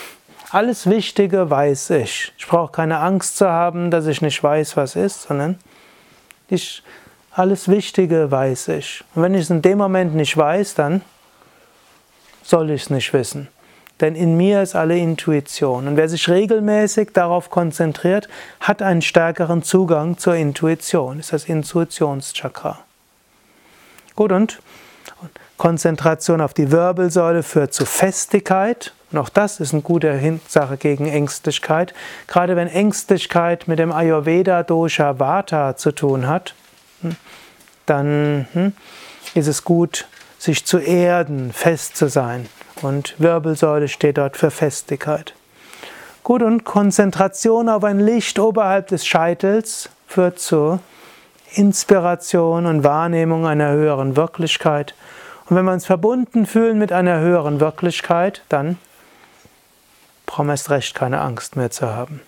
[0.51, 2.31] Alles Wichtige weiß ich.
[2.37, 5.57] Ich brauche keine Angst zu haben, dass ich nicht weiß, was ist, sondern
[6.47, 6.83] ich,
[7.31, 9.03] alles Wichtige weiß ich.
[9.15, 11.01] Und wenn ich es in dem Moment nicht weiß, dann
[12.43, 13.47] soll ich es nicht wissen.
[14.03, 15.87] Denn in mir ist alle Intuition.
[15.87, 18.27] Und wer sich regelmäßig darauf konzentriert,
[18.59, 21.19] hat einen stärkeren Zugang zur Intuition.
[21.19, 22.79] Das ist das Intuitionschakra.
[24.13, 24.59] Gut, und
[25.55, 28.91] Konzentration auf die Wirbelsäule führt zu Festigkeit.
[29.13, 31.93] Und auch das ist eine gute Sache gegen Ängstlichkeit.
[32.27, 36.55] Gerade wenn Ängstlichkeit mit dem Ayurveda-Dosha Vata zu tun hat,
[37.03, 37.15] hm,
[37.85, 38.73] dann hm,
[39.33, 42.49] ist es gut, sich zu erden, fest zu sein.
[42.83, 45.33] Und Wirbelsäule steht dort für Festigkeit.
[46.23, 50.79] Gut, und Konzentration auf ein Licht oberhalb des Scheitels führt zur
[51.53, 54.95] Inspiration und Wahrnehmung einer höheren Wirklichkeit.
[55.49, 58.77] Und wenn wir uns verbunden fühlen mit einer höheren Wirklichkeit, dann
[60.25, 62.21] brauchen wir erst recht keine Angst mehr zu haben.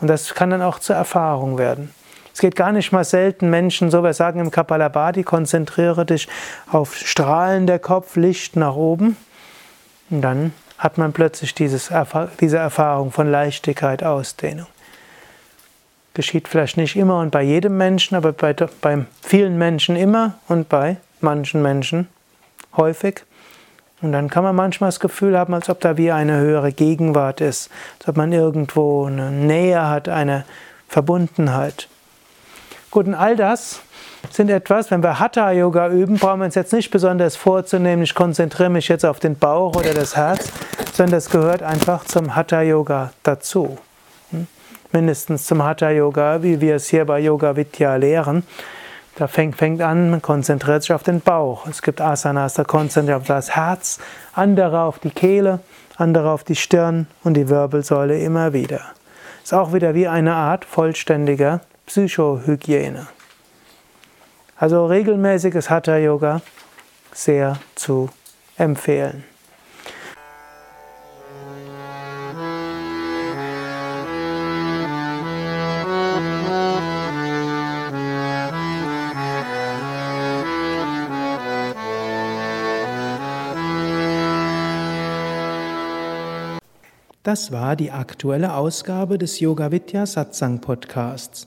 [0.00, 1.92] Und das kann dann auch zur Erfahrung werden.
[2.32, 6.28] Es geht gar nicht mal selten Menschen so, wir sagen im Kapalabhati, konzentriere dich
[6.70, 9.16] auf Strahlen der Kopf, Licht nach oben.
[10.10, 11.90] Und dann hat man plötzlich dieses,
[12.40, 14.66] diese Erfahrung von Leichtigkeit, Ausdehnung.
[16.14, 20.68] Geschieht vielleicht nicht immer und bei jedem Menschen, aber bei, bei vielen Menschen immer und
[20.68, 22.08] bei manchen Menschen
[22.76, 23.24] häufig.
[24.00, 27.40] Und dann kann man manchmal das Gefühl haben, als ob da wie eine höhere Gegenwart
[27.40, 30.44] ist, als ob man irgendwo eine Nähe hat, eine
[30.88, 31.88] Verbundenheit.
[32.90, 33.80] Gut, und all das
[34.30, 38.14] sind etwas, wenn wir Hatha Yoga üben, brauchen wir uns jetzt nicht besonders vorzunehmen, ich
[38.14, 40.52] konzentriere mich jetzt auf den Bauch oder das Herz,
[40.92, 43.78] sondern das gehört einfach zum Hatha Yoga dazu.
[44.30, 44.46] Hm?
[44.92, 48.44] Mindestens zum Hatha Yoga, wie wir es hier bei Yoga Vidya lehren.
[49.16, 51.66] Da fängt, fängt an, man konzentriert sich auf den Bauch.
[51.66, 53.98] Es gibt Asanas, da konzentriert sich auf das Herz,
[54.34, 55.58] andere auf die Kehle,
[55.96, 58.80] andere auf die Stirn und die Wirbelsäule immer wieder.
[59.42, 63.08] Ist auch wieder wie eine Art vollständiger Psychohygiene.
[64.60, 66.42] Also regelmäßiges Hatha Yoga
[67.12, 68.10] sehr zu
[68.56, 69.22] empfehlen.
[87.22, 91.46] Das war die aktuelle Ausgabe des Yoga Vidya Satsang Podcasts.